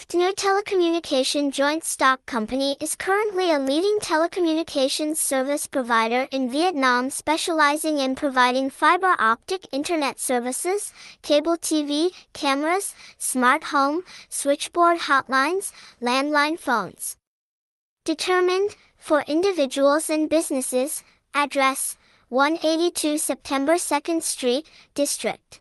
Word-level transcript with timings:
FPTNEW 0.00 0.32
Telecommunication 0.34 1.52
Joint 1.52 1.84
Stock 1.84 2.24
Company 2.24 2.74
is 2.80 2.96
currently 2.96 3.52
a 3.52 3.58
leading 3.58 3.98
telecommunications 4.00 5.16
service 5.16 5.66
provider 5.66 6.26
in 6.30 6.50
Vietnam 6.50 7.10
specializing 7.10 7.98
in 7.98 8.14
providing 8.14 8.70
fiber 8.70 9.14
optic 9.18 9.66
internet 9.72 10.18
services, 10.18 10.94
cable 11.20 11.58
TV, 11.58 12.12
cameras, 12.32 12.94
smart 13.18 13.64
home, 13.64 14.02
switchboard 14.30 15.00
hotlines, 15.00 15.70
landline 16.00 16.58
phones. 16.58 17.18
Determined, 18.06 18.76
for 18.96 19.20
individuals 19.28 20.08
and 20.08 20.30
businesses, 20.30 21.04
address 21.34 21.98
182 22.30 23.18
September 23.18 23.74
2nd 23.74 24.22
Street, 24.22 24.66
District. 24.94 25.60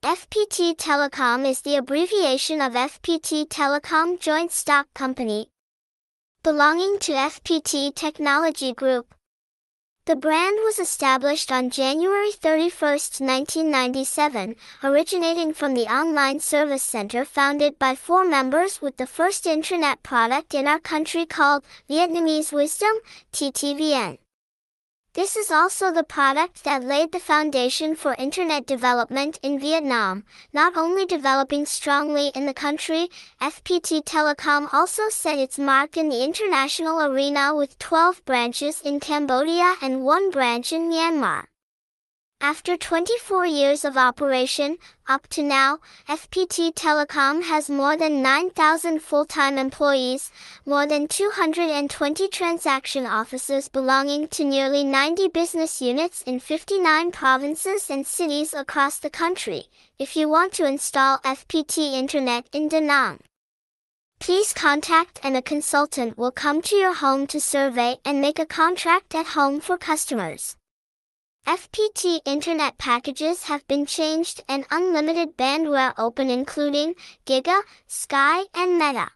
Fpt 0.05 0.77
telecom 0.77 1.45
is 1.45 1.63
the 1.63 1.75
abbreviation 1.75 2.61
of 2.61 2.75
fpt 2.75 3.49
telecom 3.49 4.21
joint 4.21 4.53
stock 4.53 4.87
company 4.95 5.49
belonging 6.45 6.97
to 7.01 7.11
fpt 7.11 7.93
technology 7.97 8.73
group 8.73 9.16
the 10.07 10.15
brand 10.15 10.57
was 10.63 10.79
established 10.79 11.51
on 11.51 11.69
January 11.69 12.31
31, 12.31 12.71
1997, 13.19 14.55
originating 14.85 15.53
from 15.53 15.75
the 15.75 15.93
online 15.93 16.39
service 16.39 16.85
center 16.85 17.25
founded 17.25 17.77
by 17.77 17.97
four 17.97 18.25
members 18.25 18.81
with 18.81 18.97
the 18.99 19.07
first 19.07 19.47
internet 19.47 20.01
product 20.05 20.55
in 20.55 20.69
our 20.69 20.79
country 20.79 21.27
called 21.27 21.65
Vietnamese 21.91 22.53
Wisdom, 22.53 22.95
TTVN. 23.33 24.19
This 25.17 25.35
is 25.35 25.51
also 25.51 25.91
the 25.91 26.05
product 26.05 26.63
that 26.65 26.85
laid 26.85 27.11
the 27.11 27.19
foundation 27.19 27.97
for 27.97 28.15
internet 28.19 28.67
development 28.67 29.39
in 29.43 29.59
Vietnam, 29.59 30.25
not 30.53 30.77
only 30.77 31.07
developing 31.07 31.65
strongly 31.65 32.31
in 32.35 32.45
the 32.45 32.53
country, 32.53 33.09
FPT 33.41 34.05
Telecom 34.05 34.69
also 34.75 35.09
set 35.09 35.39
its 35.39 35.59
mark 35.59 35.97
in 35.97 36.11
the 36.11 36.23
international 36.23 37.01
arena 37.01 37.57
with 37.57 37.79
12 37.79 38.27
branches 38.27 38.83
in 38.83 39.01
Cambodia 39.01 39.77
and 39.81 40.05
one 40.05 40.31
branch 40.31 40.71
in 40.71 40.91
Myanmar. 40.91 41.47
After 42.43 42.77
24 42.77 43.47
years 43.47 43.83
of 43.83 43.97
operation, 43.97 44.77
up 45.09 45.27
to 45.29 45.43
now, 45.43 45.79
FPT 46.07 46.73
Telecom 46.73 47.43
has 47.43 47.71
more 47.71 47.97
than 47.97 48.21
9,000 48.23 49.01
full-time 49.01 49.57
employees, 49.57 50.31
more 50.67 50.87
than 50.87 51.09
220 51.09 52.29
transaction 52.29 53.07
offices 53.07 53.69
belonging 53.69 54.29
to 54.29 54.45
nearly 54.45 54.85
90 54.85 55.29
business 55.29 55.81
units 55.81 56.21
in 56.23 56.39
59 56.39 57.11
provinces 57.11 57.89
and 57.89 58.07
cities 58.07 58.53
across 58.53 58.99
the 58.99 59.11
country. 59.11 59.65
If 59.99 60.15
you 60.15 60.29
want 60.29 60.53
to 60.55 60.67
install 60.67 61.19
FPT 61.25 61.95
Internet 61.95 62.49
in 62.53 62.69
Da 62.69 62.81
Nang, 62.81 63.21
please 64.21 64.53
contact 64.53 65.19
and 65.23 65.39
a 65.39 65.43
consultant 65.43 66.19
will 66.19 66.33
come 66.33 66.61
to 66.63 66.77
your 66.77 66.95
home 66.95 67.27
to 67.29 67.41
survey 67.41 67.97
and 68.05 68.21
make 68.21 68.39
a 68.39 68.47
contract 68.47 69.15
at 69.15 69.29
home 69.29 69.59
for 69.59 69.79
customers. 69.79 70.55
FPT 71.47 72.21
internet 72.25 72.77
packages 72.77 73.45
have 73.45 73.65
been 73.69 73.87
changed 73.87 74.43
and 74.49 74.67
unlimited 74.69 75.37
bandwidth 75.37 75.95
open 75.97 76.29
including 76.29 76.97
Giga, 77.25 77.63
Sky, 77.87 78.43
and 78.53 78.81
Meta. 78.81 79.13